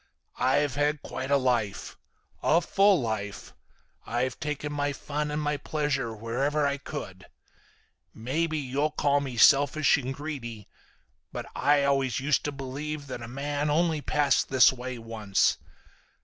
[0.39, 1.95] "I've had quite a life.
[2.41, 3.53] A full life.
[4.07, 7.27] I've taken my fun and my pleasure wherever I could.
[8.11, 10.67] Maybe you'll call me selfish and greedy,
[11.31, 15.59] but I always used to believe that a man only passed this way once.